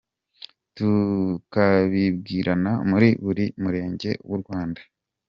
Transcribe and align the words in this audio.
Tukabibwirana 0.75 2.71
muri 2.89 3.09
buri 3.23 3.45
murenge 3.61 4.11
w’u 4.29 4.37
Rda. 4.41 4.81